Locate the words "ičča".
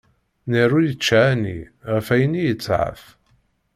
0.93-1.19